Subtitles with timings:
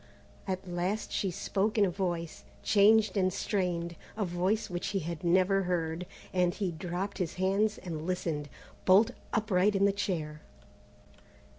[0.47, 5.23] At last she spoke in a voice, changed and strained, a voice which he had
[5.23, 8.49] never heard, and he dropped his hands and listened,
[8.85, 10.41] bolt upright in his chair.